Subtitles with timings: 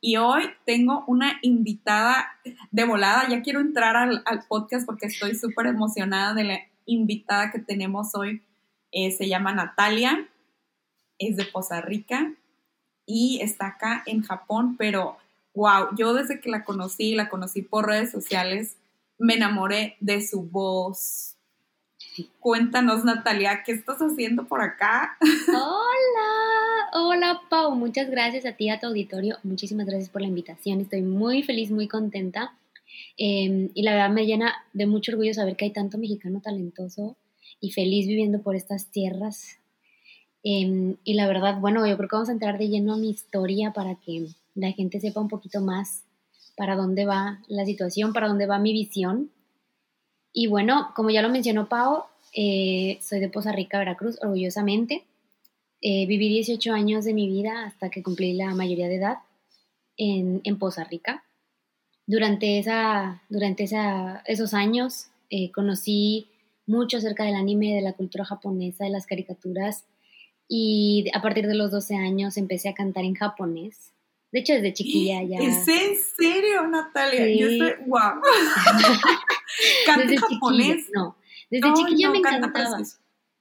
[0.00, 2.38] Y hoy tengo una invitada
[2.70, 3.28] de volada.
[3.28, 8.42] Ya quiero entrar al, podcast porque estoy súper emocionada de la invitada que tenemos hoy.
[8.92, 10.28] Eh, se llama Natalia,
[11.18, 12.32] es de Poza Rica
[13.04, 15.18] y está acá en Japón, pero
[15.54, 18.76] wow, yo desde que la conocí, la conocí por redes sociales,
[19.18, 21.38] me enamoré de su voz,
[22.40, 25.16] Cuéntanos, Natalia, ¿qué estás haciendo por acá?
[25.48, 26.27] Hola,
[26.92, 31.02] hola Pau, muchas gracias a ti, a tu auditorio, muchísimas gracias por la invitación, estoy
[31.02, 32.54] muy feliz, muy contenta
[33.16, 37.16] em, y la verdad me llena de mucho orgullo saber que hay tanto mexicano talentoso
[37.60, 39.58] y feliz viviendo por estas tierras.
[40.44, 43.10] Em, y la verdad, bueno, yo creo que vamos a entrar de lleno a mi
[43.10, 46.04] historia para que la gente sepa un poquito más
[46.56, 49.30] para dónde va la situación, para dónde va mi visión
[50.32, 55.04] y bueno, como ya lo mencionó Pau, eh, soy de Poza Rica, Veracruz, orgullosamente.
[55.80, 59.18] Eh, viví 18 años de mi vida hasta que cumplí la mayoría de edad
[59.96, 61.24] en, en Poza Rica.
[62.06, 66.30] Durante, esa, durante esa, esos años eh, conocí
[66.66, 69.84] mucho acerca del anime, de la cultura japonesa, de las caricaturas
[70.48, 73.92] y a partir de los 12 años empecé a cantar en japonés.
[74.32, 75.38] De hecho, desde chiquilla ya.
[75.38, 77.28] ¿Es en serio, Natalia?
[77.34, 77.86] Yo estoy.
[77.86, 78.00] ¡Wow!
[79.86, 80.88] ¿Canta japonés?
[80.94, 81.16] no.
[81.50, 82.78] Desde chiquilla me encantaba.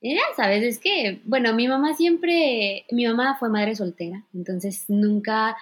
[0.01, 2.85] Ya sabes, es que, bueno, mi mamá siempre.
[2.91, 5.57] Mi mamá fue madre soltera, entonces nunca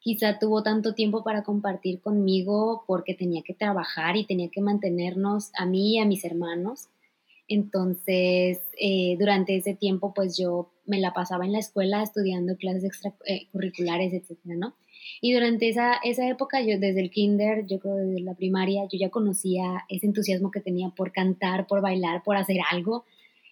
[0.00, 5.50] quizá tuvo tanto tiempo para compartir conmigo porque tenía que trabajar y tenía que mantenernos
[5.56, 6.88] a mí y a mis hermanos.
[7.48, 12.84] Entonces, eh, durante ese tiempo, pues yo me la pasaba en la escuela estudiando clases
[12.84, 14.74] extracurriculares, eh, etcétera, ¿no?
[15.20, 18.98] Y durante esa, esa época, yo desde el kinder, yo creo desde la primaria, yo
[18.98, 23.04] ya conocía ese entusiasmo que tenía por cantar, por bailar, por hacer algo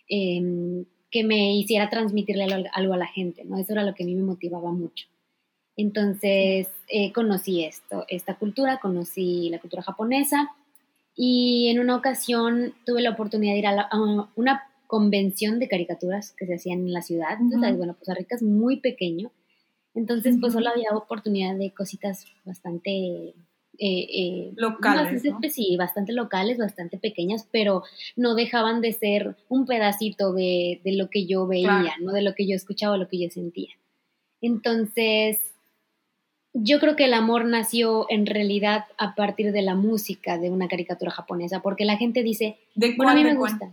[0.09, 3.57] em, que me hiciera transmitirle algo a la gente, ¿no?
[3.59, 5.07] Eso era lo que a mí me motivaba mucho.
[5.77, 10.51] Entonces, eh, conocí esto, esta cultura, conocí la cultura japonesa
[11.17, 13.89] y en una ocasión tuve la oportunidad de ir a,
[14.37, 17.37] una convención de caricaturas que se hacían en la ciudad.
[17.41, 19.33] Entonces, bueno, Costa Rica es muy pequeño.
[19.95, 23.35] Entonces, pues solo había oportunidad de cositas bastante...
[23.79, 25.23] Eh, eh, locales.
[25.51, 27.83] Sí, bastante locales, bastante pequeñas, pero
[28.17, 32.13] no dejaban de ser un pedacito de, lo que yo veía, ¿no?
[32.13, 33.71] De lo que yo escuchaba, lo que yo sentía.
[34.41, 35.39] Entonces,
[36.53, 40.69] yo creo que el amor nació en realidad a partir de la música de una
[40.69, 43.73] caricatura japonesa, porque la gente dice, ¿De bueno, a mí me gusta.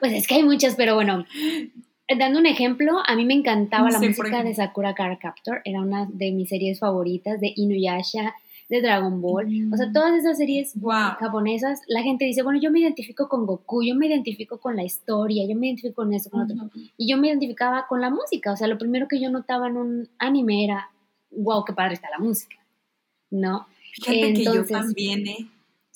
[0.00, 1.26] pues es que hay muchas, pero bueno,
[2.16, 6.06] dando un ejemplo, a mí me encantaba la música de Sakura Card Captor, era una
[6.12, 8.34] de mis series favoritas, de Inuyasha,
[8.68, 9.92] de Dragon Ball, o sea, mm.
[9.92, 10.74] todas esas series
[11.18, 14.84] japonesas, la gente dice, bueno, yo me identifico con Goku, yo me identifico con la
[14.84, 16.56] historia, yo me identifico con eso, con otro,
[16.96, 19.78] y yo me identificaba con la música, o sea, lo primero que yo notaba en
[19.78, 20.90] un anime era
[21.30, 22.56] wow, qué padre está la música,
[23.30, 23.66] ¿no?
[23.94, 25.48] Fíjate que yo también, ¿eh?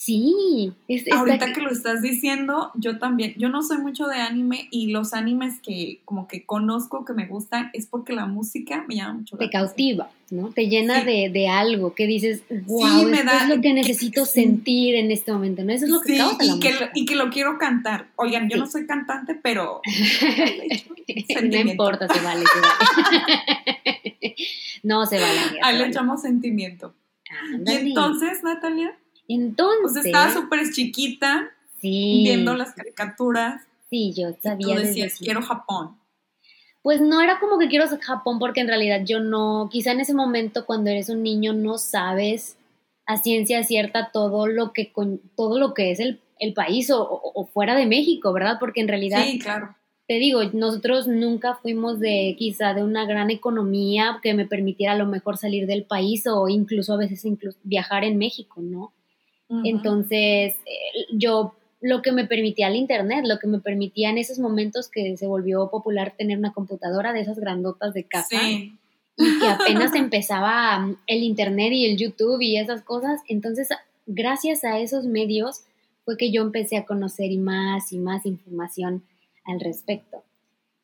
[0.05, 4.67] Sí, es, ahorita que lo estás diciendo, yo también, yo no soy mucho de anime
[4.73, 8.97] y los animes que como que conozco, que me gustan, es porque la música me
[8.97, 9.37] llama mucho.
[9.37, 10.51] Te cautiva, ¿no?
[10.51, 15.33] Te llena de, algo que dices, wow, me es lo que necesito sentir en este
[15.33, 15.73] momento, ¿no?
[15.73, 18.09] Eso es lo que causa y que, lo, y que lo quiero cantar.
[18.17, 19.83] Oigan, yo no soy cantante, pero...
[21.45, 24.35] no importa, se vale, se vale.
[24.83, 25.61] no se vale.
[25.62, 26.93] Ahí le echamos sentimiento.
[27.65, 28.99] Y entonces, Natalia...
[29.28, 29.93] Entonces.
[29.93, 31.50] Pues estaba súper chiquita.
[31.83, 33.62] Viendo las caricaturas.
[33.91, 34.77] Sí, yo sabía.
[34.77, 35.97] Tú decías, quiero Japón.
[36.83, 40.15] Pues no era como que quiero Japón porque en realidad yo no, quizá en ese
[40.15, 42.56] momento cuando eres un niño no sabes
[43.06, 44.93] a ciencia cierta todo lo que,
[45.37, 46.20] todo lo que es el,
[46.56, 48.56] país o, fuera de México, ¿verdad?
[48.58, 49.76] Porque en realidad, sí, claro.
[50.08, 54.97] te digo, nosotros nunca fuimos de quizá de una gran economía que me permitiera a
[54.97, 58.93] lo mejor salir del país o incluso a veces incluso viajar en México, ¿no?
[59.64, 64.38] Entonces, eh, yo lo que me permitía el Internet, lo que me permitía en esos
[64.38, 68.49] momentos que se volvió popular tener una computadora de esas grandotas de casa.
[68.49, 68.78] Y
[69.16, 73.20] que apenas empezaba mm, el Internet y el YouTube y esas cosas.
[73.28, 73.69] Entonces,
[74.06, 75.64] gracias a esos medios
[76.04, 79.02] fue que yo empecé a conocer y más y más información
[79.44, 80.22] al respecto.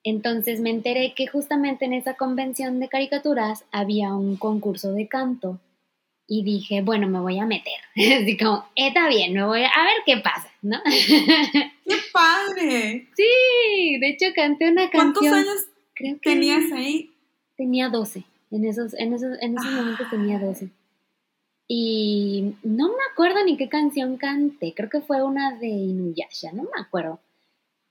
[0.04, 5.60] Entonces me enteré que justamente en esa convención de caricaturas había un concurso de canto
[6.30, 7.72] y dije, bueno, me voy a meter.
[8.22, 10.78] Así como, está bien, me voy a, a ver qué pasa, ¿no?
[10.84, 13.08] ¡Qué padre!
[13.16, 15.14] Sí, de hecho canté una canción.
[15.14, 17.10] ¿Cuántos años creo que tenías ahí?
[17.56, 18.24] Tenía 12.
[18.50, 20.68] En esos, en esos, en esos momentos tenía 12.
[21.66, 26.62] Y no me acuerdo ni qué canción canté, creo que fue una de Inuyasha, no
[26.62, 27.20] me acuerdo.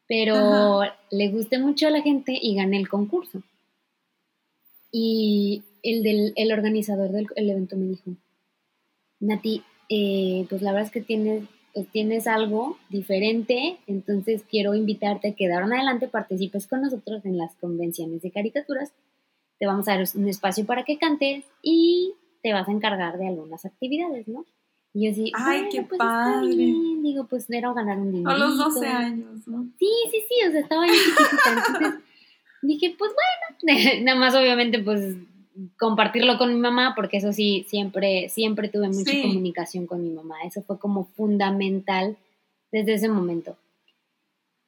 [0.07, 0.81] Pero
[1.11, 3.43] le gusté mucho a la gente y gané el concurso.
[4.91, 8.11] Y el, del, el organizador del evento me dijo,
[9.19, 11.43] Nati, eh, pues la verdad es que tienes,
[11.73, 16.81] pues tienes algo diferente, entonces quiero invitarte a que de ahora en adelante participes con
[16.81, 18.93] nosotros en las convenciones de caricaturas.
[19.59, 23.27] Te vamos a dar un espacio para que cantes y te vas a encargar de
[23.27, 24.45] algunas actividades, ¿no?
[24.93, 26.55] Y yo así, ay, qué pues padre.
[26.55, 28.31] Digo, pues era ganar un dinero.
[28.31, 29.67] A los 12 años, ¿no?
[29.77, 31.67] Sí, sí, sí, o sea, estaba ahí chiquitita.
[31.67, 32.03] Entonces
[32.61, 33.73] dije, pues bueno,
[34.03, 35.15] nada más obviamente pues
[35.77, 40.35] compartirlo con mi mamá, porque eso sí, siempre, siempre tuve mucha comunicación con mi mamá.
[40.45, 42.17] Eso fue como fundamental
[42.71, 43.57] desde ese momento.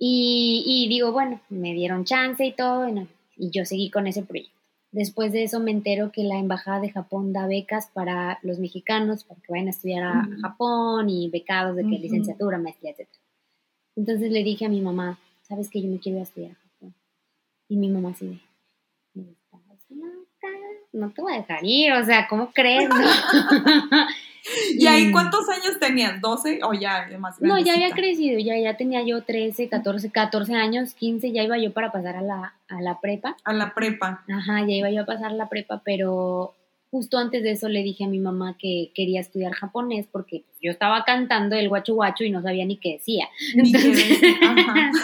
[0.01, 2.87] Y, digo, bueno, me dieron chance y todo,
[3.35, 4.57] y, yo seguí con ese proyecto.
[4.91, 9.23] Después de eso me entero que la Embajada de Japón da becas para los mexicanos,
[9.23, 13.07] para que vayan a estudiar a Japón y becados de que licenciatura, maestría, etc.
[13.95, 16.55] Entonces le dije a mi mamá, ¿sabes que yo me quiero ir a estudiar a
[16.55, 16.95] Japón?
[17.67, 18.39] Y mi mamá así de,
[20.91, 22.89] no te voy a dejar ir, o sea, ¿cómo crees?
[24.77, 26.21] ¿Y ahí cuántos años tenías?
[26.21, 30.55] ¿12 o ya más No, ya había crecido, ya, ya tenía yo 13, 14, 14
[30.55, 33.35] años, 15, ya iba yo para pasar a la, a la prepa.
[33.43, 34.23] A la prepa.
[34.27, 36.55] Ajá, ya iba yo a pasar a la prepa, pero
[36.89, 40.71] justo antes de eso le dije a mi mamá que quería estudiar japonés porque yo
[40.71, 43.27] estaba cantando el guacho guacho y no sabía ni qué decía.
[43.53, 44.91] Entonces, Ajá.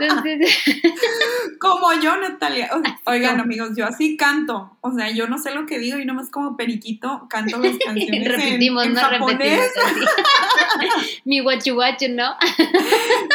[1.58, 2.70] como yo, Natalia.
[3.06, 4.76] Oigan, amigos, yo así canto.
[4.80, 8.28] O sea, yo no sé lo que digo y nomás como periquito canto las canciones.
[8.28, 9.72] repetimos, en, no japonés.
[11.24, 12.34] Mi guachu guachu, ¿no?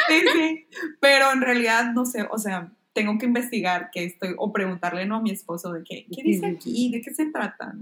[0.08, 0.66] sí, sí.
[1.00, 5.18] Pero en realidad, no sé, o sea, tengo que investigar qué estoy, o preguntarle ¿no?
[5.18, 7.74] a mi esposo de qué, qué dice aquí, de qué se trata,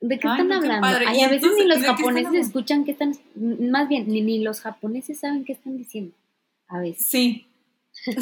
[0.00, 0.86] ¿De qué están hablando?
[1.06, 5.20] Ay, a veces ni los japoneses escuchan qué están, más bien, ni, ni los japoneses
[5.20, 6.14] saben qué están diciendo.
[6.68, 7.06] A veces.
[7.06, 7.49] Sí,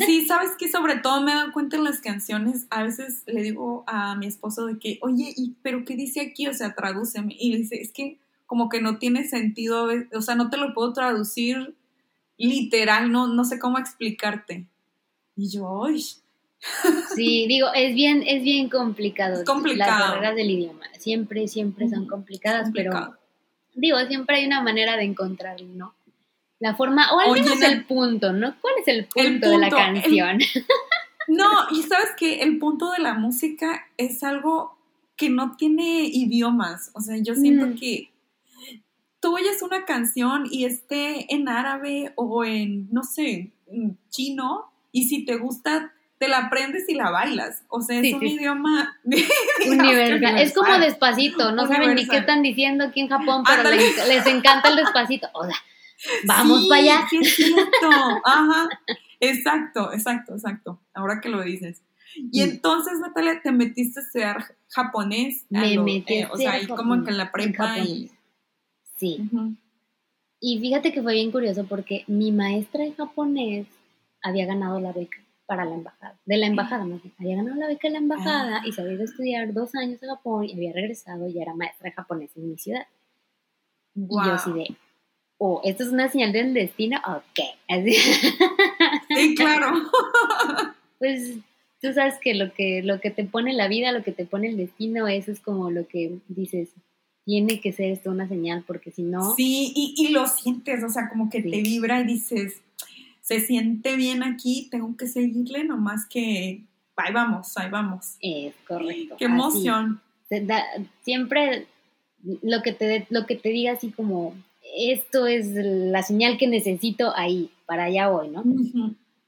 [0.06, 3.42] Sí, sabes que sobre todo me he dado cuenta en las canciones, a veces le
[3.42, 6.48] digo a mi esposo de que, oye, ¿y, pero qué dice aquí?
[6.48, 7.36] O sea, tradúceme.
[7.38, 10.74] Y le dice, es que como que no tiene sentido, o sea, no te lo
[10.74, 11.74] puedo traducir
[12.38, 14.66] literal, no, no sé cómo explicarte.
[15.36, 16.04] Y yo, ¡ay!
[17.14, 19.34] Sí, digo, es bien, es bien complicado.
[19.34, 19.98] Es complicado.
[19.98, 23.16] Las barreras del idioma, siempre, siempre son complicadas, pero
[23.74, 25.94] digo, siempre hay una manera de encontrarlo, ¿no?
[26.60, 28.54] La forma, o al menos el punto, ¿no?
[28.60, 30.38] ¿Cuál es el punto, de la canción?
[31.28, 34.76] no, y sabes que el punto de la música es algo
[35.16, 36.90] que no tiene idiomas.
[36.94, 37.74] O sea, yo siento mm.
[37.76, 38.10] que
[39.20, 43.52] tú oyes una canción y esté en árabe o en, no sé,
[44.10, 47.62] chino, y si te gusta, te la aprendes y la bailas.
[47.68, 50.38] O sea, es un idioma universal.
[50.38, 54.26] Es como despacito, no saben ni qué están diciendo aquí en Japón, pero les, les,
[54.26, 55.28] encanta el despacito.
[55.34, 55.44] O
[56.24, 57.06] Vamos para allá.
[57.08, 57.90] Sí, es cierto.
[58.24, 58.68] Ajá.
[59.20, 60.80] Exacto, exacto, exacto.
[60.94, 61.82] Ahora que lo dices.
[62.14, 65.44] Y entonces, Natalia, te metiste a estudiar japonés.
[65.50, 68.10] Me metí eh, O sea, ahí como que en la prepa y...
[68.96, 69.28] Sí.
[70.40, 73.66] Y fíjate que fue bien curioso porque mi maestra de japonés
[74.22, 77.14] había ganado la beca para la embajada, de la embajada más bien.
[77.18, 80.02] Había ganado la beca de la embajada y se había ido a estudiar dos años
[80.02, 82.86] en Japón y había regresado y era maestra de japonés en mi ciudad.
[83.94, 84.76] Y yo así de,
[85.38, 87.40] o esto es una señal del destino, ok.
[89.08, 89.72] Sí, claro.
[90.98, 91.36] pues
[91.80, 94.48] tú sabes que lo que lo que te pone la vida, lo que te pone
[94.48, 96.70] el destino, eso es como lo que dices,
[97.24, 99.34] tiene que ser esto una señal, porque si no...
[99.36, 102.62] Sí, y, lo sientes, o sea, como que te vibra y dices,
[103.20, 106.62] se siente bien aquí, tengo que seguirle, nomás que
[106.96, 108.16] ahí vamos, ahí vamos.
[108.20, 109.16] Es correcto.
[109.18, 110.00] Qué emoción.
[111.02, 111.66] siempre
[112.42, 114.34] lo que te lo que te diga así como
[114.76, 118.44] esto es la señal que necesito ahí, para allá voy, ¿no?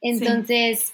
[0.01, 0.93] Entonces,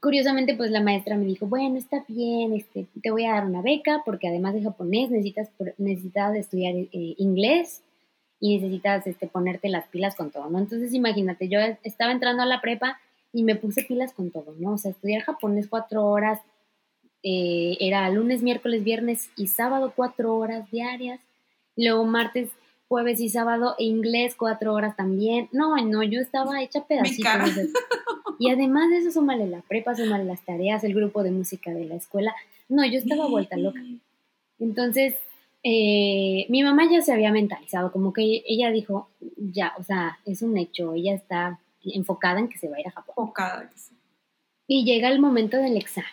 [0.00, 3.62] curiosamente, pues la maestra me dijo, bueno, está bien, este, te voy a dar una
[3.62, 7.82] beca porque además de japonés necesitas, necesitas estudiar eh, inglés
[8.40, 10.58] y necesitas este, ponerte las pilas con todo, ¿no?
[10.58, 12.98] Entonces, imagínate, yo estaba entrando a la prepa
[13.32, 14.72] y me puse pilas con todo, ¿no?
[14.72, 16.40] O sea, estudiar japonés cuatro horas,
[17.22, 21.20] eh, era lunes, miércoles, viernes y sábado cuatro horas diarias,
[21.76, 22.50] luego martes
[22.88, 25.48] jueves y sábado, e inglés cuatro horas también.
[25.52, 27.32] No, no, yo estaba hecha pedacitos.
[28.38, 31.86] Y además de eso, súmale la prepa, súmale las tareas, el grupo de música de
[31.86, 32.34] la escuela.
[32.68, 33.80] No, yo estaba vuelta loca.
[34.58, 35.14] Entonces,
[35.62, 40.42] eh, mi mamá ya se había mentalizado, como que ella dijo, ya, o sea, es
[40.42, 43.14] un hecho, ella está enfocada en que se va a ir a Japón.
[43.18, 43.70] Enfocada,
[44.66, 46.10] Y llega el momento del examen.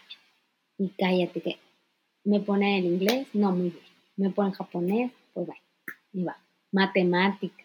[0.77, 1.57] Y cállate, que
[2.23, 3.85] me pone en inglés, no, muy bien.
[4.15, 5.55] Me pone en japonés, pues va,
[6.13, 6.37] y va.
[6.73, 7.63] Matemática.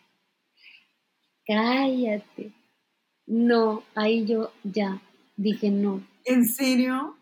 [1.47, 2.53] Cállate.
[3.27, 5.03] No, ahí yo ya
[5.37, 6.07] dije no.
[6.25, 7.17] ¿En serio?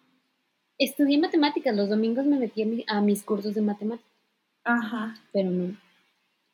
[0.78, 4.12] Estudié matemáticas, los domingos me metí a, mis cursos de matemáticas.
[4.64, 5.14] Ajá.
[5.32, 5.76] Pero no,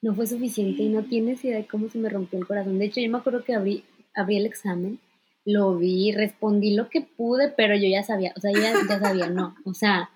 [0.02, 2.78] no fue suficiente y no tienes idea de cómo se me rompió el corazón.
[2.78, 3.84] De hecho, yo me acuerdo que abrí,
[4.14, 5.00] abrí el examen,
[5.46, 9.30] lo vi, respondí lo que pude, pero yo ya sabía, o sea, ya, ya sabía,
[9.30, 10.10] no, o sea,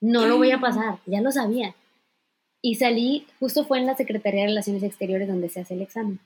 [0.00, 1.74] no lo voy a pasar, ya lo sabía.
[2.62, 6.20] Y salí, justo fue en la Secretaría de Relaciones Exteriores donde se hace el examen.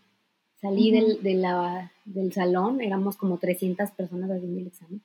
[0.60, 5.02] Salí del, de la, del salón, éramos como 300 personas haciendo el examen.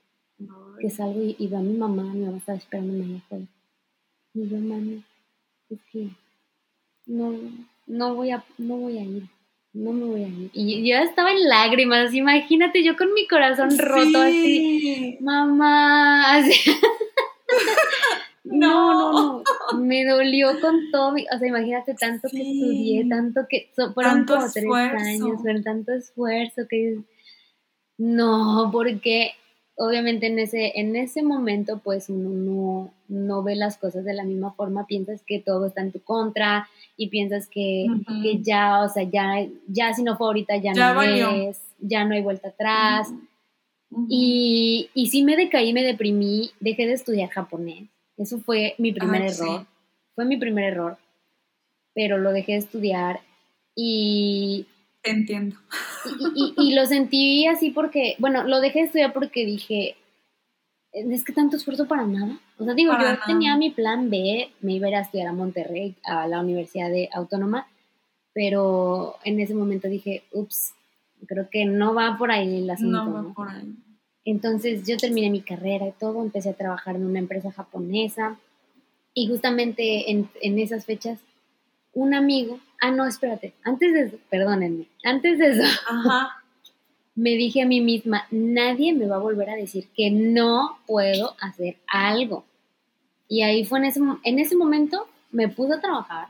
[0.79, 3.45] Que salgo y, y, a mi mamá, mi mamá estaba esperándome allá afuera.
[4.33, 5.03] Y yo, mami,
[5.69, 6.09] es que
[7.05, 7.33] no,
[7.87, 9.23] no voy a, no voy a ir,
[9.73, 10.49] no me voy a ir.
[10.53, 16.71] Y yo estaba en lágrimas, imagínate, yo con mi corazón roto así, mamá, así.
[19.89, 24.65] Me dolió con todo, o sea, imagínate tanto que estudié, tanto que, fueron como tres
[24.71, 26.99] años, fueron tanto esfuerzo que,
[27.97, 29.31] no, porque
[29.77, 34.23] obviamente en ese, en ese momento pues uno no, no ve las cosas de la
[34.23, 37.87] misma forma, piensas que todo está en tu contra y piensas que,
[38.21, 42.13] que ya, o sea, ya, ya si no fue ahorita ya, no es, ya no
[42.13, 43.11] hay vuelta atrás.
[44.07, 47.89] Y, y sí me decaí, me deprimí, dejé de estudiar japonés.
[48.17, 49.65] Eso fue mi primer error.
[50.19, 50.97] Fue mi primer error.
[51.93, 53.21] Pero lo dejé de estudiar
[53.73, 54.67] y
[55.01, 55.55] Entiendo.
[56.57, 59.95] Y, lo sentí así porque, bueno, lo dejé de estudiar porque dije,
[60.91, 62.37] es que tanto esfuerzo para nada.
[62.57, 65.33] O sea, digo, yo tenía mi plan B, me iba a ir a estudiar a
[65.33, 67.65] Monterrey, a la Universidad de Autónoma,
[68.33, 70.73] pero en ese momento dije, ups,
[71.27, 73.05] creo que no va por ahí el asunto.
[73.05, 73.73] No va por ahí.
[74.25, 78.37] Entonces yo terminé mi carrera y todo, empecé a trabajar en una empresa japonesa
[79.19, 81.19] y justamente en, en esas fechas
[81.93, 85.63] un amigo, ah, no, espérate, antes de eso, perdónenme, antes de eso,
[87.15, 91.35] me dije a mí misma, nadie me va a volver a decir que no puedo
[91.41, 92.45] hacer algo.
[93.27, 96.29] Y ahí fue en ese, en ese momento, me puse a trabajar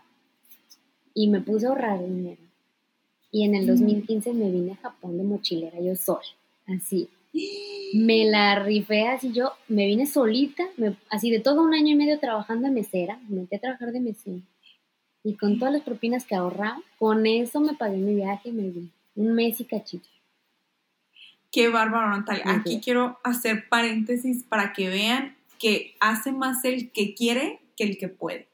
[1.14, 2.42] y me puse a ahorrar dinero.
[3.32, 4.36] Y en el 2015 mm.
[4.36, 6.26] me vine a Japón de mochilera, yo sola,
[6.66, 7.08] así.
[7.94, 10.64] Me la rifé así, yo me vine solita,
[11.10, 14.00] así de todo un año y medio trabajando de mesera, me metí a trabajar de
[14.00, 14.42] mesera
[15.24, 18.64] y con todas las propinas que ahorraba, con eso me pagué mi viaje y me
[18.64, 20.08] di un mes y cachito.
[21.52, 22.44] Qué bárbaro, Natalia.
[22.46, 27.98] Aquí quiero hacer paréntesis para que vean que hace más el que quiere que el
[27.98, 28.48] que puede.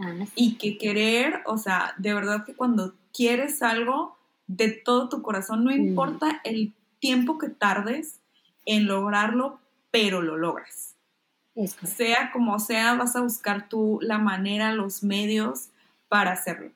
[0.00, 4.16] Ah, y que querer, o sea, de verdad que cuando quieres algo
[4.46, 5.74] de todo tu corazón, no mm.
[5.74, 8.20] importa el tiempo que tardes
[8.66, 10.94] en lograrlo, pero lo logras.
[11.84, 15.68] sea como sea, vas a buscar tú la manera, los medios
[16.08, 16.70] para hacerlo.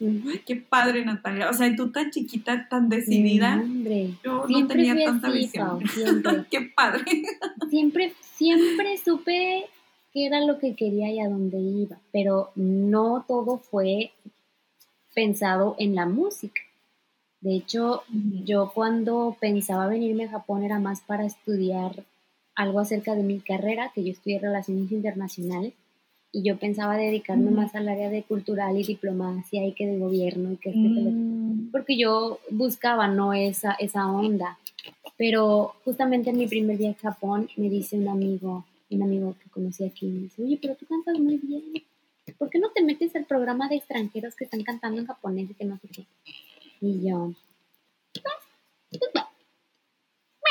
[0.00, 1.50] Ay, qué padre, Natalia.
[1.50, 3.62] O sea, tú tan chiquita, tan decidida.
[4.22, 5.80] yo no tenía tanta visión.
[6.50, 7.04] qué padre.
[7.68, 9.66] Siempre, siempre supe
[10.12, 14.12] qué era lo que quería y a dónde iba, pero no todo fue
[15.14, 16.60] pensado en la música.
[17.40, 18.02] De hecho,
[18.44, 22.04] yo cuando pensaba venirme a Japón era más para estudiar
[22.56, 25.74] algo acerca de mi carrera, que yo estudié Relaciones Internacionales
[26.32, 30.52] y yo pensaba dedicarme más al área de cultural y diplomacia y que de gobierno
[30.52, 31.70] y que mm.
[31.70, 34.58] porque yo buscaba no esa esa onda.
[35.16, 39.50] Pero justamente en mi primer día a Japón me dice un amigo un amigo que
[39.50, 41.62] conocí aquí me dice oye pero tú cantas muy bien.
[42.36, 45.54] ¿por qué no te metes al programa de extranjeros que están cantando en japonés y
[45.54, 46.06] que no sé qué?
[46.80, 47.32] Y yo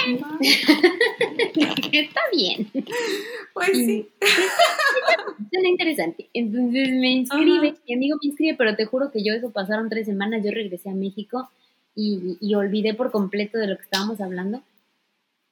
[1.92, 2.72] Está bien.
[3.54, 4.08] Pues sí.
[5.52, 6.30] Suena interesante.
[6.34, 10.06] Entonces me inscribe, mi amigo me inscribe, pero te juro que yo eso pasaron tres
[10.06, 11.50] semanas, yo regresé a México
[11.96, 14.62] y, olvidé por completo de lo que estábamos hablando.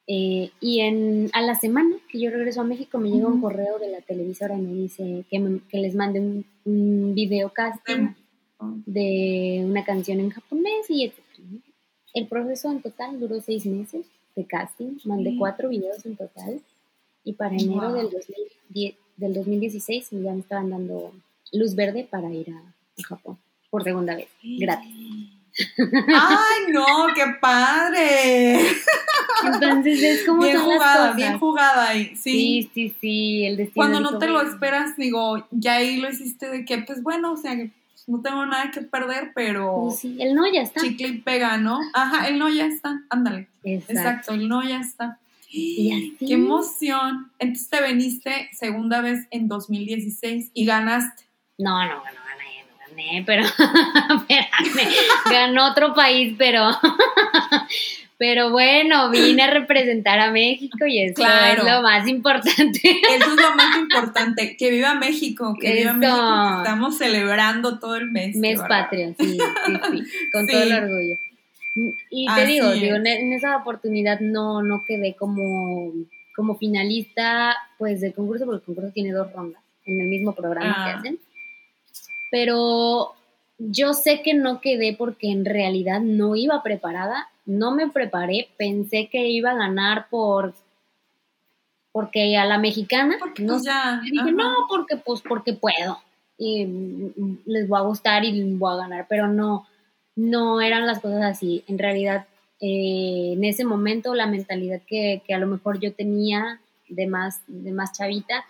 [0.08, 3.80] Eh, y en, a la semana que yo regreso a México me llega un correo
[3.80, 8.10] de la televisora y me dice que, que les mande un, un video casting
[8.86, 11.20] de una canción en japonés y etc.
[12.14, 16.62] El proceso en total duró seis meses de casting, mandé cuatro videos en total
[17.24, 21.12] y para enero del, 2010, del 2016 ya me estaban dando
[21.52, 22.62] luz verde para ir a,
[23.04, 23.38] Japón
[23.70, 24.90] por segunda vez, gratis.
[25.78, 26.86] ¡Ay, no!
[27.14, 28.58] ¡Qué padre!
[29.46, 31.16] Entonces es como bien son jugada, las cosas.
[31.16, 32.16] bien jugada ahí.
[32.16, 32.22] Sí.
[32.24, 33.76] Sí, sí, sí, el destino.
[33.76, 37.38] Cuando no te lo esperas, digo, ya ahí lo hiciste de que, pues bueno, o
[37.38, 37.58] sea,
[38.08, 40.82] no tengo nada que perder, pero Pues sí, el no ya está.
[40.82, 41.80] chicle y pega, ¿no?
[41.94, 43.48] Ajá, el no ya está, ándale.
[43.64, 43.94] Exacto.
[43.94, 45.20] Exacto, el no ya está.
[45.52, 47.32] ¡Qué emoción!
[47.40, 51.24] Entonces te veniste segunda vez en 2016 y ganaste.
[51.58, 53.44] No, no, no gané, no gané, pero
[54.20, 54.94] espérame,
[55.32, 56.70] ganó otro país, pero
[58.18, 61.64] pero bueno, vine a representar a México y eso Claro.
[61.64, 62.80] es lo más importante.
[63.16, 64.56] Eso es lo más importante.
[64.58, 65.94] Que viva México, que viva.
[65.94, 66.58] México.
[66.60, 68.36] Estamos celebrando todo el mes.
[68.38, 68.84] Mes bárbaro.
[68.86, 70.52] patrio, sí, sí, sí, con Sí.
[70.54, 71.16] todo el orgullo.
[72.10, 72.82] Y te Así digo, es.
[72.82, 75.92] digo, en, en esa oportunidad no, no quedé como,
[76.36, 80.74] como finalista pues del concurso, porque el concurso tiene dos rondas en el mismo programa
[80.86, 80.98] que Ah.
[81.00, 81.20] hacen.
[82.32, 83.14] Pero
[83.58, 89.08] yo sé que no quedé porque en realidad no iba preparada, no me preparé, pensé
[89.12, 90.54] que iba a ganar por
[91.92, 94.02] porque a la mexicana Porque no pues ya.
[94.04, 94.32] dije, ajá.
[94.32, 95.98] no, porque pues porque puedo.
[96.38, 96.68] Y
[97.46, 99.66] les va a gustar y voy a ganar, pero no,
[100.18, 101.64] no eran las cosas así.
[101.70, 102.28] En realidad,
[102.60, 106.60] eh, en ese momento la mentalidad que, que a lo mejor yo tenía
[106.90, 108.44] de más, de más chavita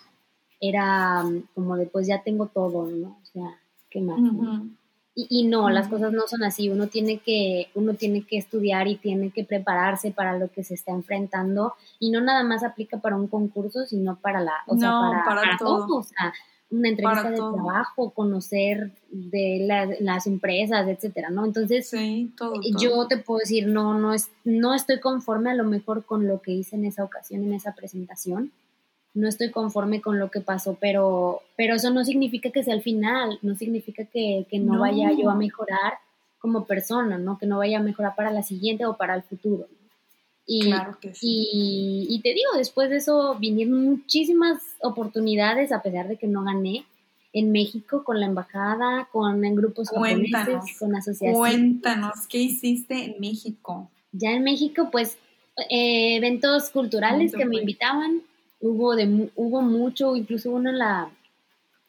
[0.59, 3.19] era como de pues ya tengo todo, ¿no?
[3.21, 3.59] O sea,
[3.91, 4.19] ¿qué más?
[4.19, 4.69] no?
[5.15, 6.69] Y, y no, las cosas no son así.
[6.69, 10.73] Uno tiene que, uno tiene que estudiar y tiene que prepararse para lo que se
[10.73, 11.73] está enfrentando.
[11.99, 15.41] Y no nada más aplica para un concurso, sino para la, o sea, para, para
[15.41, 15.85] para todo.
[15.87, 15.97] todo.
[15.99, 16.33] O sea,
[16.71, 21.45] una entrevista de trabajo, conocer de la- las empresas, etcétera, ¿no?
[21.45, 22.53] Entonces, Sí, todo.
[22.55, 22.61] todo.
[22.81, 26.41] yo te puedo decir, no, no, es, no estoy conforme a lo mejor con lo
[26.41, 28.51] que hice en esa ocasión, en esa presentación.
[29.15, 32.81] No estoy conforme con lo que pasó, pero, pero eso no significa que sea el
[32.83, 34.79] final, no significa que, que no, No.
[34.81, 35.93] vaya yo a mejorar
[36.37, 37.37] como persona, ¿no?
[37.39, 39.67] Que no vaya a mejorar para la siguiente o para el futuro.
[39.71, 39.85] ¿no?
[40.45, 41.27] Y, Claro que sí.
[41.51, 46.43] y, y te digo, después de eso vinieron muchísimas oportunidades, a pesar de que no
[46.43, 46.85] gané,
[47.33, 51.37] en México con la embajada, con en grupos Cuéntanos, japoneses, con asociaciones.
[51.37, 53.89] Cuéntanos, ¿qué hiciste en México?
[54.13, 55.17] Ya en México, pues,
[55.69, 58.21] eh, eventos culturales que me invitaban,
[58.69, 61.09] hubo, de, hubo mucho, incluso uno en la,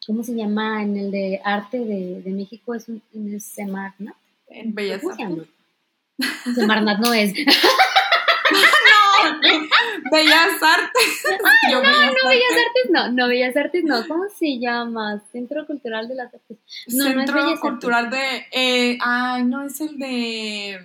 [0.07, 0.83] ¿cómo se llama?
[0.83, 4.15] En el de arte de, de México, es un, en el Semarnat.
[4.49, 5.37] En Bellas ¿Cómo se llama?
[5.43, 6.55] Artes.
[6.55, 7.33] Semarnat no es.
[10.13, 11.23] Bellas Artes.
[11.71, 12.23] Yo, No, Bellas no, Artes.
[12.29, 15.21] Bellas Artes no, no, Bellas Artes no, ¿cómo se llama?
[15.33, 16.59] Centro Cultural de las Artes.
[16.89, 17.61] No, no es Centro Artes.
[17.61, 18.47] Cultural de.
[18.53, 20.81] eh, ay, no es el de.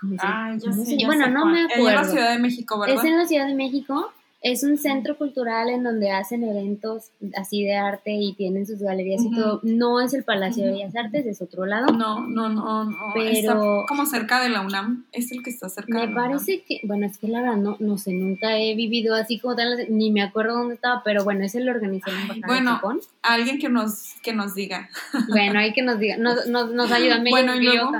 [0.00, 0.90] ¿Cómo se, Ay, ya cómo sé.
[0.90, 1.52] se- ya Bueno, sé no cuál.
[1.52, 2.00] me Es en acuerdo.
[2.02, 2.96] la Ciudad de México, ¿verdad?
[2.96, 4.12] Es en la Ciudad de México.
[4.46, 9.22] Es un centro cultural en donde hacen eventos así de arte y tienen sus galerías
[9.24, 9.60] y todo.
[9.62, 10.72] No es el Palacio de.
[10.72, 11.86] Bellas Artes, es otro lado.
[11.86, 12.96] No, no, no, no.
[13.14, 15.06] Pero- Está como cerca de la UNAM.
[15.12, 16.28] Es el que está cerca de Me UNAM.
[16.28, 19.56] parece que, bueno, es que la verdad no, no sé, nunca he vivido así como
[19.56, 23.00] tal, ni me acuerdo dónde estaba, pero bueno, la Ay, Embajada bueno.
[23.22, 24.90] Alguien que nos, que nos diga.
[25.30, 27.92] Bueno, hay que nos diga, nos, nos, nos ayuda, me, Bueno, ¿y luego?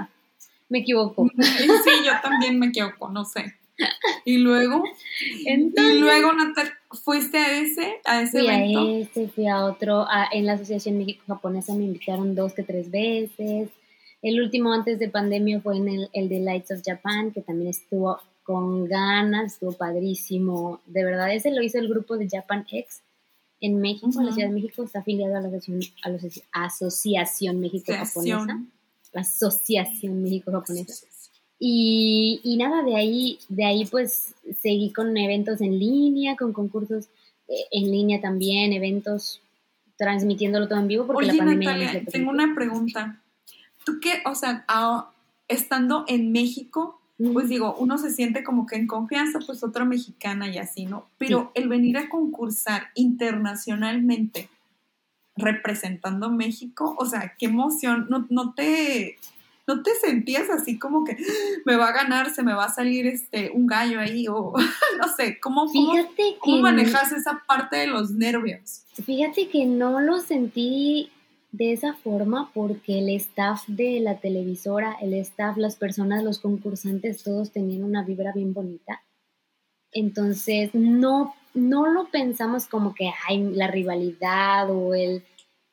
[0.69, 1.27] Me equivoco.
[1.39, 3.55] Sí, yo también me equivoco, no sé.
[4.25, 4.83] Y luego,
[5.47, 10.03] Entonces, y luego, Natal, ¿fuiste a ese, a ese Fui a este, fui a otro,
[10.09, 13.69] a- en la Asociación México-Japonesa me invitaron dos que tres veces.
[14.23, 17.69] El último antes de pandemia fue en el, el de Lights of Japan, que también
[17.71, 20.81] estuvo con ganas, estuvo padrísimo.
[20.87, 23.03] De verdad, ese lo hizo el grupo de Japan X
[23.61, 24.33] en México, en la.
[24.33, 28.37] Ciudad de México, está afiliado a la Asociación, a la Asoci- Asociación México-Japonesa.
[28.37, 28.71] Asociación.
[29.15, 31.07] Asociación México-Japonesa.
[31.67, 37.07] Y, y nada, de ahí, de ahí pues seguí con eventos en línea, con concursos
[37.49, 39.41] eh, en línea también, eventos
[39.97, 43.19] transmitiéndolo todo en vivo porque Oye, la pandemia Natalia, tengo una pregunta.
[43.87, 45.11] ¿Tú qué, o sea, a-
[45.49, 47.01] estando en México,
[47.33, 51.07] pues digo, uno se siente como que en confianza, pues otra mexicana y así, ¿no?
[51.17, 54.51] Pero el venir a concursar internacionalmente
[55.35, 59.17] representando México, o sea, qué emoción, no, no te...
[59.67, 62.75] ¿No te sentías así como que "Ah, me va a ganar, se me va a
[62.75, 64.53] salir este un gallo ahí o
[65.01, 68.83] no sé, ¿cómo, cómo que, manejas esa parte de los nervios?
[69.05, 71.11] fíjate que no lo sentí
[71.51, 77.23] de esa forma porque el staff de la televisora, el staff, las personas, los concursantes,
[77.23, 79.03] todos tenían una vibra bien bonita.
[79.93, 85.23] Entonces, no, no lo pensamos como que hay la rivalidad o el,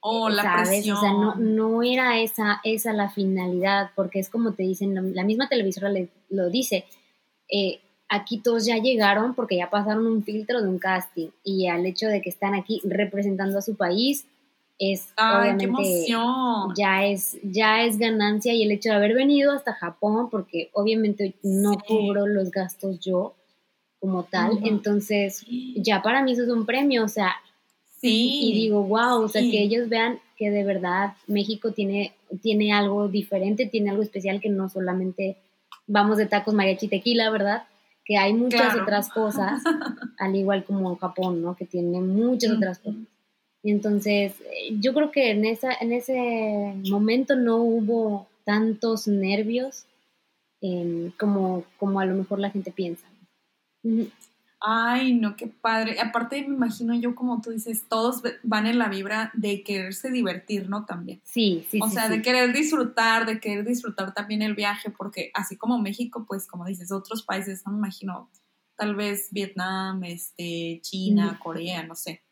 [0.02, 0.70] O la ¿sabes?
[0.70, 0.98] presión.
[0.98, 5.24] O sea, no, no era esa, esa la finalidad, porque es como te dicen, la,
[5.24, 6.86] misma televisora le- lo dice,
[7.50, 11.86] eh, aquí todos ya llegaron porque ya pasaron un filtro de un casting y al
[11.86, 14.26] hecho de que están aquí representando a su país,
[14.80, 15.84] es obviamente
[16.76, 21.36] ya es ya es ganancia y el hecho de haber venido hasta Japón porque obviamente
[21.44, 23.36] no cubro los gastos yo
[24.00, 27.36] como tal, entonces ya para mí eso es un premio, o sea,
[28.02, 28.40] sí.
[28.44, 33.08] y digo, wow, o sea, que ellos vean que de verdad México tiene tiene algo
[33.08, 35.38] diferente, tiene algo especial que no solamente
[35.88, 37.64] vamos de tacos mariachi tequila, ¿verdad?
[38.06, 39.62] Que hay muchas otras cosas,
[40.18, 41.56] al igual como Japón, ¿no?
[41.56, 43.02] Que tiene muchas otras cosas.
[43.64, 49.86] Entonces, eh, yo creo que en, esa, en ese momento no hubo tantos nervios
[50.62, 53.08] em, como, como a lo mejor la gente piensa.
[54.64, 56.00] Ay, no, qué padre.
[56.00, 60.70] Aparte, me imagino yo, como tú dices, todos van en la vibra de quererse divertir,
[60.70, 60.86] ¿no?
[60.86, 61.20] También.
[61.24, 61.80] Sí, sí.
[61.82, 66.26] O sea, de querer disfrutar, de querer disfrutar también el viaje, porque así como México,
[66.28, 68.30] pues, como dices, otros países, no me imagino,
[68.76, 72.24] tal vez Vietnam, este, China, Corea, no sé.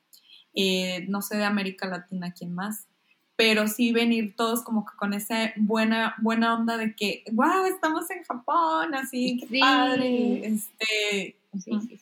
[0.54, 2.88] Eh, no sé de América Latina quién más,
[3.36, 8.12] pero sí venir todos como que con esa buena, buena onda de que, wow, estamos
[8.12, 11.38] en Japón, así, qué padre, este...
[11.54, 11.99] Sí, sí, sí.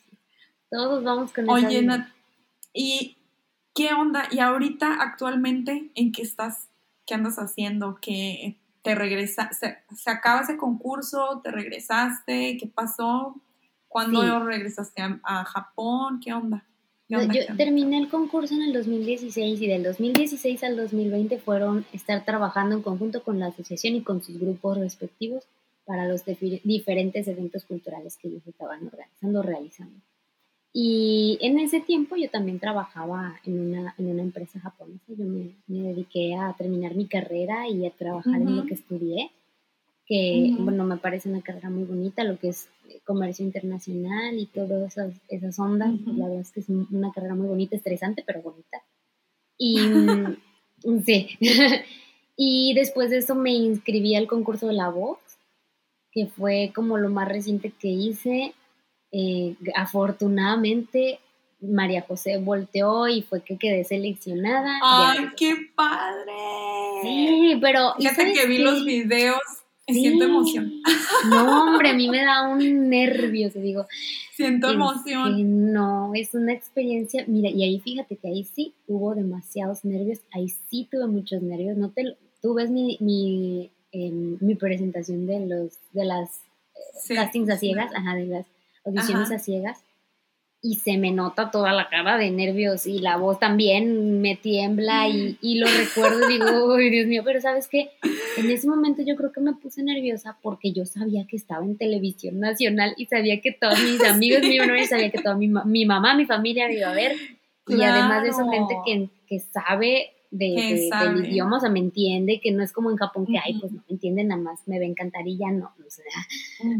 [0.70, 1.86] Todos vamos con Oye,
[2.74, 3.16] ¿y
[3.74, 4.28] qué onda?
[4.30, 6.68] ¿Y ahorita actualmente en qué estás?
[7.06, 7.98] ¿Qué andas haciendo?
[8.00, 9.50] ¿Qué te regresa?
[9.52, 9.78] Se,
[10.10, 11.40] acaba ese concurso?
[11.42, 12.58] ¿Te regresaste?
[12.60, 13.34] ¿Qué pasó?
[13.88, 16.20] ¿Cuándo regresaste a Japón?
[16.22, 16.64] ¿Qué onda?
[17.08, 17.20] Yo
[17.56, 22.82] terminé el concurso en el 2016 y del 2016 al 2020 fueron estar trabajando en
[22.82, 25.44] conjunto con la asociación y con sus grupos respectivos
[25.86, 29.98] para los diferentes eventos culturales que ellos estaban organizando, realizando.
[30.72, 35.04] Y en ese tiempo yo también trabajaba en una, en una empresa japonesa.
[35.08, 39.30] Yo me, dediqué a terminar mi carrera y a trabajar en lo que estudié,
[40.06, 42.68] que, bueno, me parece una carrera muy bonita, lo que es
[43.04, 45.92] comercio internacional y todas esas, esas ondas.
[46.06, 48.82] La verdad es que es una carrera muy bonita, estresante, pero bonita.
[49.56, 49.78] Y
[51.04, 51.38] sí.
[52.36, 55.18] y después de eso me inscribí al concurso de la voz,
[56.12, 58.54] que fue como lo más reciente que hice.
[59.10, 61.18] Eh, afortunadamente
[61.60, 64.78] María José volteó y fue que quedé seleccionada.
[64.82, 66.32] ¡Ay, qué padre!
[67.02, 67.94] Sí, pero...
[67.96, 69.40] Fíjate que vi los videos
[69.92, 70.72] siento emoción.
[71.30, 73.86] No, hombre, a mí me da un nervio, te digo.
[74.34, 75.72] Siento emoción.
[75.72, 80.48] No, es una experiencia, mira, y ahí fíjate que ahí sí hubo demasiados nervios, ahí
[80.48, 85.72] sí tuve muchos nervios, no te, tú ves mi, mi, em, mi presentación de los,
[85.92, 86.40] de las
[87.08, 88.46] castings a ciegas, ajá, de las
[88.88, 89.84] audiciones a ciegas,
[90.60, 95.08] y se me nota toda la cara de nervios y la voz también me tiembla
[95.08, 97.90] y, y lo recuerdo y digo, uy, Dios mío, pero sabes qué,
[98.36, 101.76] en ese momento yo creo que me puse nerviosa porque yo sabía que estaba en
[101.76, 105.36] televisión nacional y sabía que todos mis amigos me iban a ver sabía que toda
[105.36, 107.16] mi, mi mamá, mi familia me iba a ver.
[107.68, 112.40] Y además de eso gente que, que sabe de, del idioma, o sea, me entiende,
[112.42, 114.78] que no es como en Japón que, ay, pues no me entiende, nada más me
[114.78, 116.04] ven cantar y ya no, o sea,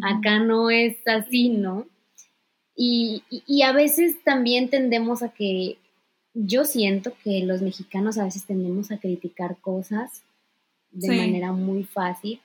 [0.03, 1.87] acá no es así, ¿no?
[2.81, 5.79] Y, y, a veces también tendemos a que,
[6.33, 10.23] yo siento que los mexicanos a veces tendemos a criticar cosas
[10.93, 12.41] de manera muy fácil.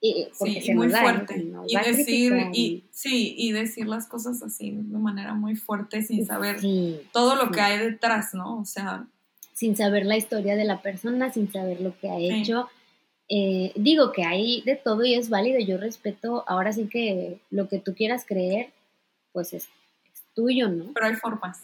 [0.00, 1.46] Eh, sí, muy fuerte.
[1.68, 6.56] y decir, y, sí, y decir las cosas así de manera muy fuerte sin saber
[7.12, 8.60] todo lo que hay detrás, ¿no?
[8.60, 9.06] O sea...
[9.52, 12.66] Sin saber la historia de la persona, sin saber lo que ha hecho.
[13.28, 17.68] Eh, digo que hay de todo y es válido, yo respeto, ahora sí que lo
[17.68, 18.70] que tú quieras creer,
[19.32, 19.68] pues es,
[20.34, 20.92] tuyo, ¿no?
[20.94, 21.62] Pero hay formas.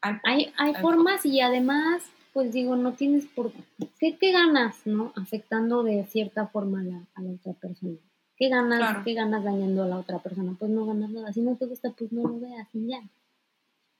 [0.00, 3.52] Hay, hay, formas, y además, pues digo, no tienes por
[3.98, 5.12] qué, qué ganas, ¿no?
[5.14, 7.98] Afectando de cierta forma a la, a la otra persona.
[8.36, 10.56] ¿Qué ganas, ¿Qué ganas dañando a la otra persona?
[10.58, 11.30] Pues no ganas nada.
[11.30, 13.02] Si no te gusta, pues no lo veas y ya.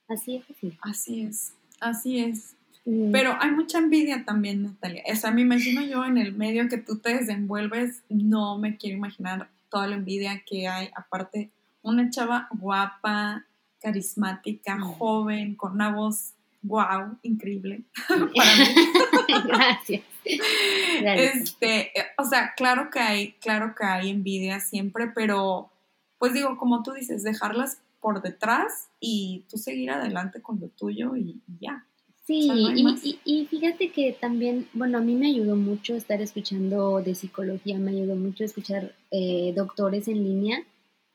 [0.08, 0.78] Así es así.
[0.80, 2.56] Así es, así es.
[2.86, 3.12] Mm.
[3.12, 5.02] Pero hay mucha envidia también, Natalia.
[5.12, 8.96] O sea, me imagino yo en el medio que tú te desenvuelves, no me quiero
[8.96, 10.88] imaginar toda la envidia que hay.
[10.96, 11.50] Aparte,
[11.82, 13.46] una chava guapa,
[13.80, 14.82] carismática, mm.
[14.82, 18.32] joven, con una voz wow, increíble para mí.
[19.46, 20.02] Gracias.
[20.24, 25.70] Este, o sea, claro que hay, claro que hay envidia siempre, pero
[26.18, 31.16] pues digo, como tú dices, dejarlas por detrás y tú seguir adelante con lo tuyo
[31.16, 31.86] y, ya.
[32.26, 37.14] Sí, y, y, fíjate que también, bueno, a mí me ayudó mucho estar escuchando de
[37.16, 40.62] psicología, me ayudó mucho escuchar eh, doctores en línea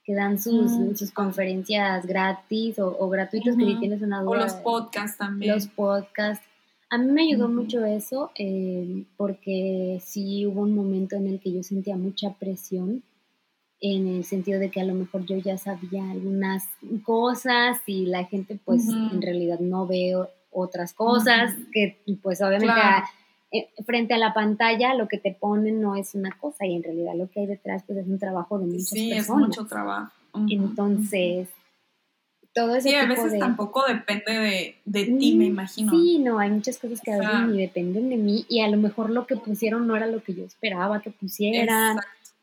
[0.05, 0.95] que dan sus, mm.
[0.95, 4.29] sus conferencias gratis o, o gratuitos que tienes una duda.
[4.29, 5.55] O los podcasts también.
[5.55, 6.45] Los podcasts.
[6.89, 11.51] A mí me ayudó mucho eso eh, porque sí hubo un momento en el que
[11.51, 13.03] yo sentía mucha presión
[13.81, 16.63] en el sentido de que a lo mejor yo ya sabía algunas
[17.03, 23.03] cosas y la gente pues en realidad no veo otras cosas, que pues obviamente eh,
[23.85, 27.13] frente a la pantalla lo que te ponen no es una cosa y en realidad
[27.15, 29.25] lo que hay detrás pues es un trabajo de muchas sí, personas.
[29.25, 30.11] Sí, es mucho trabajo.
[30.49, 31.47] Entonces,
[32.55, 35.91] todo ese sí, a veces tampoco depende de, ti, me imagino.
[35.91, 38.77] Sí, no, hay muchas cosas que a veces ni dependen de mí y a lo
[38.77, 41.97] mejor lo que pusieron no era lo que yo esperaba que pusieran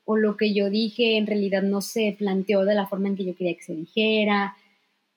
[0.04, 3.24] o lo que yo dije en realidad no se planteó de la forma en que
[3.24, 4.54] yo quería que se dijera.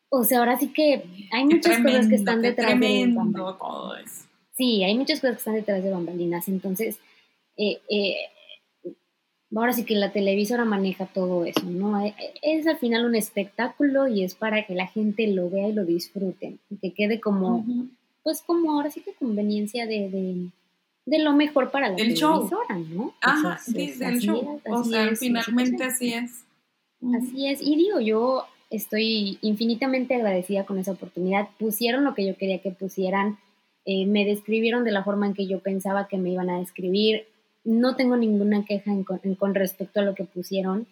[0.09, 4.24] O sea, ahora sí que hay muchas cosas que están detrás de todo eso.
[4.55, 6.47] Sí, hay muchas cosas que están detrás de bambalinas.
[6.47, 6.97] Entonces,
[7.57, 8.15] eh, eh,
[9.53, 12.03] ahora sí que la televisora maneja todo eso, ¿no?
[12.05, 15.73] Eh, es al final un espectáculo y es para que la gente lo vea y
[15.73, 16.59] lo disfruten.
[16.69, 17.65] Y que quede como,
[18.23, 20.49] pues como ahora sí que conveniencia de,
[21.05, 23.13] de, lo mejor para la televisora, ¿no?
[23.21, 24.61] Ajá, sí, del show.
[24.69, 26.45] o sea, finalmente así es.
[27.13, 27.61] Así es.
[27.61, 31.49] Y digo, yo estoy infinitamente agradecida con esa oportunidad.
[31.59, 33.37] Pusieron lo que yo quería que pusieran,
[33.85, 37.27] eh, me describieron de la forma en que yo pensaba que me iban a describir.
[37.63, 38.91] No tengo ninguna queja
[39.37, 40.87] con respecto a lo que pusieron.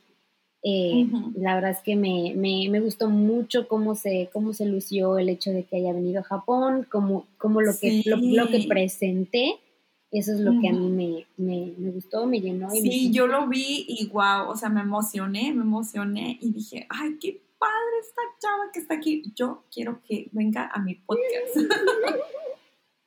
[0.65, 5.27] Eh, la verdad es que me, me, gustó mucho cómo se, cómo se lució el
[5.27, 9.59] hecho de que haya venido a Japón, cómo, cómo lo, que, lo, que presenté.
[10.09, 12.73] Eso es lo que a mí me, me, gustó, me llenó.
[12.73, 16.87] Y sí, yo lo vi y wow, o sea, me emocioné, me emocioné y dije,
[16.89, 19.23] ay, qué padre esta chava que está aquí.
[19.35, 21.57] Yo quiero que venga a mi podcast.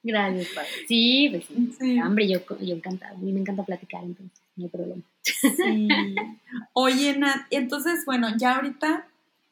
[0.07, 0.69] Gracias, padre.
[0.87, 1.47] Sí, pues
[1.79, 2.01] sí.
[2.01, 3.13] Hombre, yo, yo encantada.
[3.13, 5.03] A mí me encanta platicar, entonces no hay problema.
[5.23, 5.89] Sí.
[6.75, 9.09] Oye, Nat, entonces, bueno, ya ahorita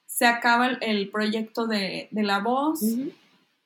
[0.06, 2.82] se acaba el, proyecto de, la voz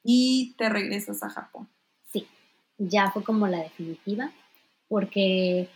[0.02, 1.68] y te regresas a Japón.
[2.10, 2.26] Sí,
[2.78, 4.32] ya fue como la definitiva,
[4.88, 5.68] porque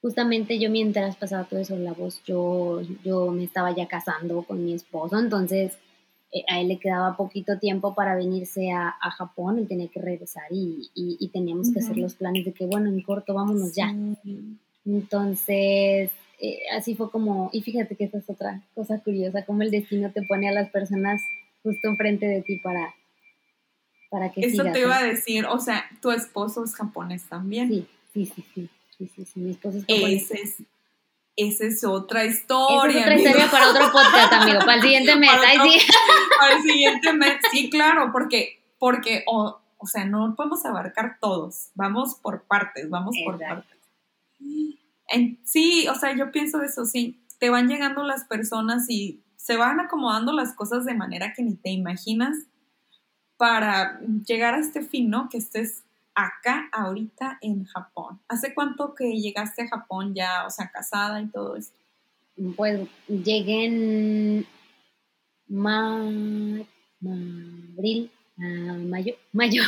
[0.00, 4.64] justamente yo mientras pasaba todo eso la voz, yo, yo me estaba ya casando con
[4.64, 5.76] mi esposo, entonces
[6.48, 10.90] a él le quedaba poquito tiempo para venirse a, Japón, él tenía que regresar y,
[10.94, 13.94] y, teníamos que hacer los planes de que, bueno, en corto, vámonos ya.
[14.84, 19.70] Entonces, eh, así fue como, y fíjate que esta es otra cosa curiosa, como el
[19.70, 21.20] destino te pone a las personas
[21.62, 22.94] justo enfrente de ti para,
[24.10, 27.68] para que Eso te iba a decir, o sea, tu esposo es japonés también.
[27.68, 28.68] Sí, sí, sí, sí.
[28.98, 30.62] Sí, sí, sí, mi esposo es Ese es,
[31.36, 33.00] esa es otra historia.
[33.00, 35.30] Esa es otra historia para otro podcast, amigo, para el siguiente mes.
[35.30, 35.78] Para, sí.
[36.38, 41.70] para el siguiente mes, sí, claro, porque, porque o, o sea, no podemos abarcar todos,
[41.74, 43.78] vamos por partes, vamos por partes.
[45.44, 49.78] sí, o sea, yo pienso eso, sí, te van llegando las personas y se van
[49.78, 52.36] acomodando las cosas de manera que ni te imaginas
[53.36, 55.28] para llegar a este fin, ¿no?
[55.28, 55.84] Que estés
[56.16, 58.20] acá ahorita en Japón.
[58.26, 61.76] ¿Hace cuánto que llegaste a Japón ya, o sea, casada y todo esto?
[62.56, 64.46] Pues llegué en
[66.98, 69.62] abril, mayo, mayo,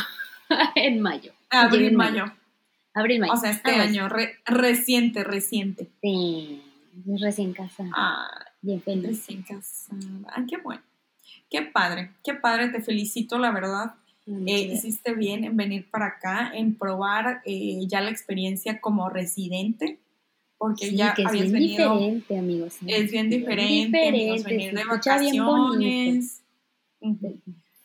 [0.75, 1.31] en mayo.
[1.49, 2.25] Abril, mayo.
[2.93, 3.33] Abril, mayo.
[3.33, 4.09] O sea, este año,
[4.45, 5.89] reciente, reciente.
[6.01, 6.63] Sí,
[7.05, 7.91] recién casada.
[7.95, 9.07] Ah, bien feliz.
[9.07, 9.99] Recién casada.
[10.33, 10.81] Ay, qué bueno.
[11.49, 13.95] Qué padre, qué padre, te felicito, la verdad.
[14.45, 19.97] Eh, hiciste bien en venir para acá, en probar eh, ya la experiencia como residente,
[20.59, 22.77] porque ya que es habías bien diferente, amigos.
[22.85, 24.11] Es bien diferente,
[24.45, 26.41] venir de vacaciones,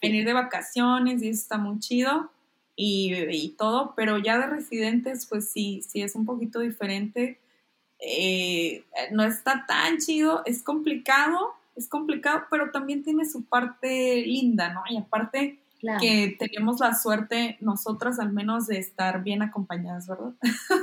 [0.03, 2.31] venir de vacaciones y eso está muy chido
[2.77, 7.39] y, todo, pero ya de residentes, pues sí, sí es un poquito diferente.
[8.01, 14.75] Eh, no está tan chido, es complicado, es complicado, pero también tiene su parte linda,
[14.75, 14.83] ¿no?
[14.91, 15.59] Y aparte,
[16.01, 20.33] que tenemos la suerte, nosotras al menos, de estar bien acompañadas, ¿verdad?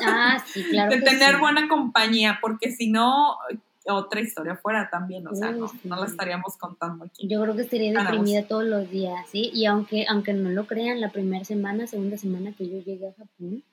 [0.05, 0.95] Ah, sí, claro.
[0.95, 3.37] de tener buena compañía, porque si no,
[3.85, 7.27] otra historia fuera también, o sea, no, la estaríamos contando aquí.
[7.27, 9.51] Yo creo que estaría deprimida todos los días, ¿sí?
[9.53, 13.13] Y aunque, aunque no lo crean, la primera semana, segunda semana que yo llegué a
[13.13, 13.63] Japón,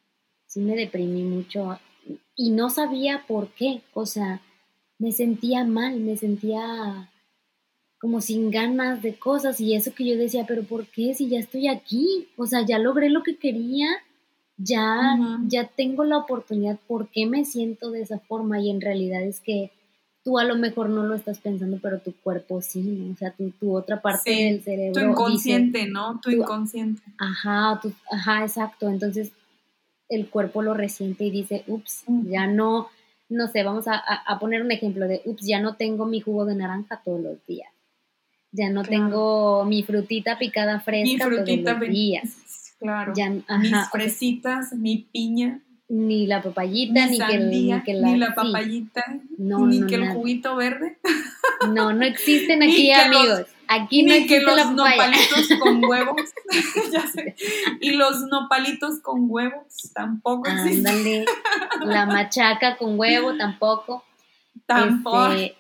[0.47, 1.79] sí me deprimí mucho
[2.35, 4.41] y no sabía por qué, o sea,
[4.99, 7.11] me sentía mal, me sentía
[8.01, 11.39] como sin ganas de cosas y eso que yo decía, pero ¿por qué si ya
[11.39, 12.29] estoy aquí?
[12.37, 13.89] O sea, ya logré lo que quería,
[14.57, 18.61] ya, ya tengo la oportunidad, ¿por qué me siento de esa forma?
[18.61, 19.73] Y en realidad es que
[20.23, 23.51] tú a lo mejor no lo estás pensando, pero tu cuerpo sí, o sea, tu,
[23.51, 25.01] tu otra parte del cerebro.
[25.01, 26.21] Tu inconsciente, ¿no?
[26.23, 27.03] Tu, inconsciente.
[27.19, 27.81] Ajá,
[28.13, 28.89] ajá, exacto.
[28.89, 29.33] Entonces
[30.09, 32.89] el cuerpo lo resiente y dice, ups, ya no,
[33.29, 36.45] no sé, vamos a, a, poner un ejemplo de, ups, ya no tengo mi jugo
[36.47, 37.69] de naranja todos los días
[38.53, 42.75] ya no tengo mi frutita picada fresca mi frutita todos los días.
[42.79, 43.13] Claro.
[43.61, 45.61] Mis fresitas, mi piña.
[45.91, 49.03] Ni la papayita, ni, que, ni, que la, ni la papayita,
[49.39, 50.99] ni que el juguito verde.
[51.71, 53.47] No, no existen aquí, amigos.
[53.69, 56.23] Aquí no Ni que los nopalitos con huevos.
[56.93, 57.37] ya sé.
[57.81, 60.87] Y los nopalitos con huevos tampoco existen.
[60.87, 61.25] Ándale.
[61.85, 64.05] La machaca con huevo tampoco.
[64.65, 65.33] Tampoco.
[65.33, 65.58] Este,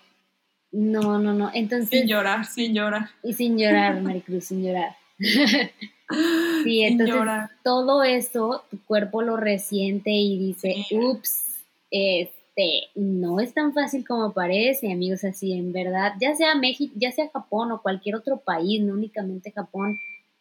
[0.78, 1.50] no, no, no.
[1.54, 1.88] Entonces.
[1.90, 3.10] Sin llorar, sin llorar.
[3.22, 4.96] Y sin llorar, Maricruz, sin llorar.
[5.18, 7.50] sí, Sin entonces llorar.
[7.64, 10.96] todo eso tu cuerpo lo resiente y dice, Sí.
[10.96, 11.44] ups,
[11.90, 17.12] este, no es tan fácil como parece, amigos, así en verdad, ya sea México, ya
[17.12, 19.98] sea Japón o cualquier otro país, no únicamente Japón,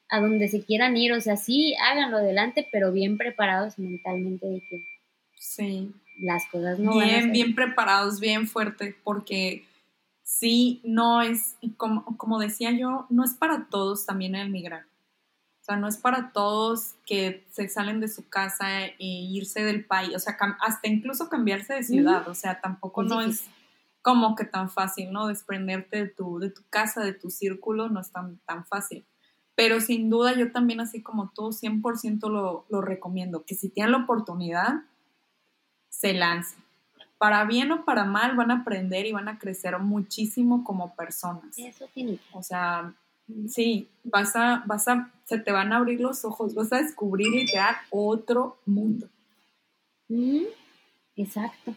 [0.10, 4.62] a donde se quieran ir, o sea, sí, háganlo adelante, pero bien preparados mentalmente de
[4.70, 4.84] que
[5.40, 5.92] Sí.
[6.20, 7.32] las cosas no van a bien, ser.
[7.32, 9.64] bien preparados, bien fuerte, porque
[10.28, 14.84] sí, no es, como, como decía yo, no es para todos también el migrar.
[15.62, 19.86] O sea, no es para todos que se salen de su casa e irse del
[19.86, 23.48] país, o sea, hasta incluso cambiarse de ciudad, o sea, tampoco Es no difícil.
[23.48, 23.54] es
[24.02, 25.28] como que tan fácil, ¿no?
[25.28, 29.06] Desprenderte de tu, de tu casa, de tu círculo, no es tan, tan fácil.
[29.56, 33.94] Pero sin duda yo también, así como tú, 100% lo, lo recomiendo, que si tienen
[33.94, 34.84] la oportunidad,
[35.90, 36.67] se lancen.
[37.18, 41.58] Para bien o para mal van a aprender y van a crecer muchísimo como personas.
[41.58, 42.94] Eso tiene O sea,
[43.48, 47.34] sí, vas a, vas a, se te van a abrir los ojos, vas a descubrir
[47.34, 49.08] y crear otro mundo.
[50.10, 50.44] Ujú,
[51.16, 51.76] Exacto.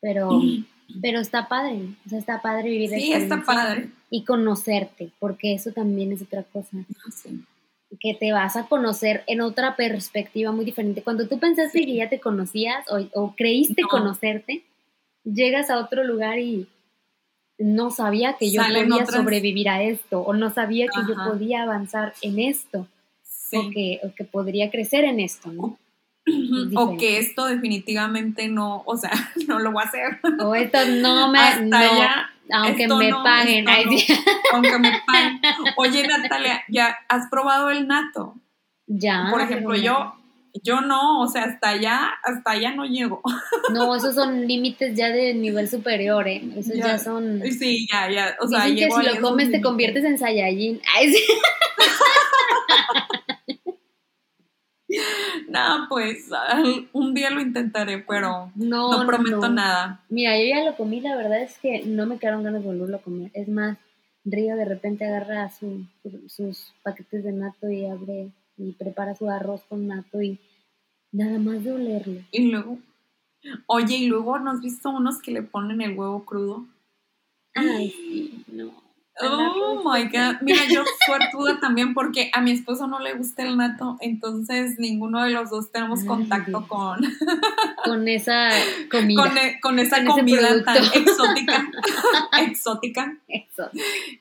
[0.00, 0.30] Pero,
[1.02, 3.90] pero está padre, o sea, está padre vivir Sí, está padre.
[4.10, 6.76] y conocerte, porque eso también es otra cosa,
[7.12, 7.44] Sí.
[8.00, 11.02] Que te vas a conocer en otra perspectiva muy diferente.
[11.02, 11.86] Cuando tú pensaste Sí.
[11.86, 13.88] que ya te conocías o, o creíste No.
[13.88, 14.62] conocerte,
[15.24, 16.66] llegas a otro lugar y
[17.58, 21.14] no sabía que yo Salen podía otras- sobrevivir a esto, o no sabía que yo
[21.30, 22.88] podía avanzar en esto,
[23.22, 23.56] Sí.
[23.56, 25.78] o, que, o que podría crecer en esto, ¿no?
[26.76, 29.10] O que esto definitivamente no, o sea,
[29.48, 30.20] no lo voy a hacer.
[30.40, 31.38] O esto no me...
[31.38, 33.64] Hasta no, allá, aunque me no, paguen.
[33.64, 33.72] no.
[34.52, 35.40] aunque me paguen.
[35.76, 38.34] Oye, Natalia, ¿ya has probado el nato?
[38.86, 39.28] Ya.
[39.30, 40.14] Por ejemplo, yo,
[40.62, 43.22] yo no, o sea, hasta allá, hasta allá no llego.
[43.72, 46.42] No, esos son límites ya de nivel superior, ¿eh?
[46.56, 46.98] Esos ya, Ya.
[46.98, 47.40] son.
[47.58, 49.62] Sí, ya, ya, o sea, Dicen que si lo comes te límites.
[49.62, 50.80] conviertes en Saiyajin.
[50.94, 51.22] Ay, sí.
[55.78, 59.54] No, pues al- un día lo intentaré, pero No, no prometo no.
[59.54, 60.00] nada.
[60.08, 62.96] Mira, yo ya lo comí, la verdad es que no me quedaron ganas de volverlo
[62.96, 63.30] a comer.
[63.34, 63.78] Es más,
[64.24, 69.28] Río de repente agarra su- su- sus paquetes de nato y abre y prepara su
[69.28, 70.38] arroz con nato y
[71.10, 72.20] nada más de olerlo.
[72.30, 72.78] Y luego,
[73.66, 76.66] oye, y luego ¿no has visto unos que le ponen el huevo crudo?
[77.54, 78.72] Ay, sí, no.
[79.20, 80.40] Oh my god.
[80.40, 85.22] Mira, yo suertuda también porque a mi esposo no le gusta el nato, entonces ninguno
[85.22, 87.00] de los dos tenemos contacto con,
[87.84, 88.48] Con esa
[88.90, 89.22] comida.
[89.22, 91.70] con, e- con esa Con comida tan exótica.
[92.40, 93.16] exótica.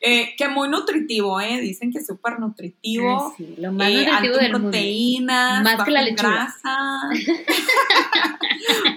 [0.01, 1.61] Eh, que muy nutritivo, ¿eh?
[1.61, 3.33] Dicen que es súper nutritivo.
[3.37, 4.71] Ay, sí, lo más eh, nutritivo alto en del mundo.
[5.63, 6.29] Más que la lechuga.
[6.31, 6.77] grasa.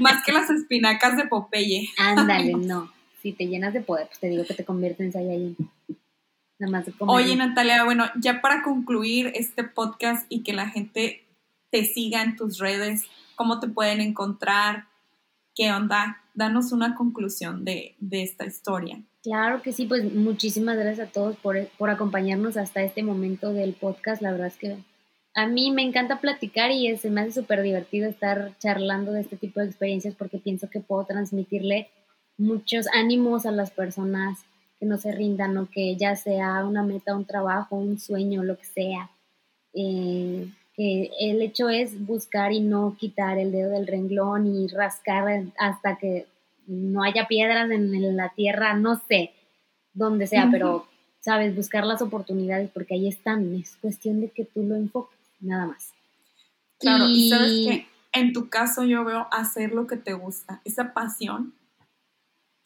[0.00, 1.88] más que las espinacas de Popeye.
[1.98, 2.90] Ándale, no.
[3.22, 5.56] Si te llenas de poder, pues te digo que te convierte en Saiyajin.
[6.58, 7.14] Nada más de comer.
[7.14, 11.24] Oye, Natalia, bueno, ya para concluir este podcast y que la gente
[11.70, 14.86] te siga en tus redes, ¿cómo te pueden encontrar?
[15.54, 16.22] ¿Qué onda?
[16.34, 19.02] Danos una conclusión de, de esta historia.
[19.22, 23.72] Claro que sí, pues muchísimas gracias a todos por, por acompañarnos hasta este momento del
[23.72, 24.22] podcast.
[24.22, 24.76] La verdad es que
[25.34, 29.36] a mí me encanta platicar y se me hace súper divertido estar charlando de este
[29.36, 31.88] tipo de experiencias porque pienso que puedo transmitirle
[32.38, 34.44] muchos ánimos a las personas
[34.84, 38.58] que no se rindan o que ya sea una meta, un trabajo, un sueño, lo
[38.58, 39.10] que sea.
[39.72, 45.44] Eh, que el hecho es buscar y no quitar el dedo del renglón y rascar
[45.58, 46.26] hasta que
[46.66, 49.32] no haya piedras en, la tierra, no sé,
[49.94, 50.86] donde sea, pero,
[51.20, 55.66] sabes, buscar las oportunidades porque ahí están, es cuestión de que tú lo enfoques, nada
[55.66, 55.92] más.
[56.78, 60.92] Claro, y, sabes que en tu caso yo veo hacer lo que te gusta, esa
[60.92, 61.54] pasión,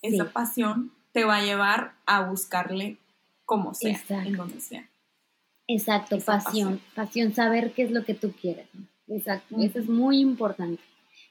[0.02, 2.96] esa pasión te va a llevar a buscarle
[3.44, 4.28] como sea, Exacto.
[4.28, 4.88] en donde sea.
[5.66, 8.68] Exacto, Esa pasión, pasión, saber qué es lo que tú quieres.
[9.08, 10.82] Exacto, eso es muy importante.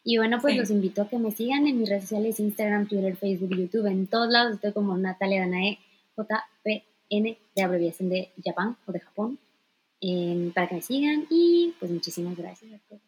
[0.04, 0.60] Y bueno, pues Sí.
[0.60, 4.08] los invito a que me sigan en mis redes sociales, Instagram, Twitter, Facebook, YouTube, en
[4.08, 5.80] todos lados estoy como Natalia Danae,
[6.18, 9.40] JPN, de abreviación de Japón o de Japón,
[10.02, 13.02] em, para que me sigan y pues muchísimas gracias a todos.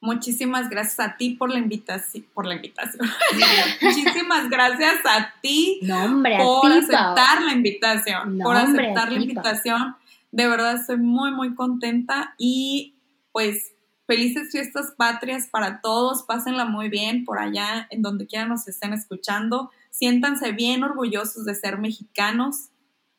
[0.00, 3.06] Muchísimas gracias a ti por la invitación, por la invitación.
[3.82, 9.12] Muchísimas gracias a ti No, hombre, a por aceptar la invitación, No, por hombre, aceptar
[9.12, 9.96] la invitación.
[10.32, 12.94] De verdad estoy muy, muy contenta y
[13.32, 13.72] pues
[14.06, 16.22] felices fiestas patrias para todos.
[16.22, 19.70] Pásenla muy bien por allá, en donde quiera nos estén escuchando.
[19.90, 22.70] Siéntanse bien orgullosos de ser mexicanos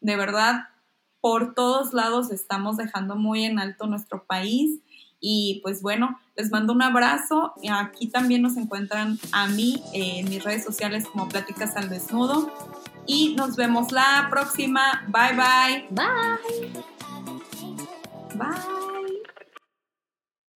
[0.01, 0.67] de verdad,
[1.21, 4.79] por todos lados estamos dejando muy en alto nuestro país.
[5.21, 7.53] Y pues bueno, les mando un abrazo.
[7.71, 12.51] Aquí también nos encuentran a mí en mis redes sociales como Pláticas al Desnudo.
[13.05, 15.03] Y nos vemos la próxima.
[15.07, 15.87] Bye bye.
[15.91, 16.73] Bye.
[18.35, 18.90] Bye.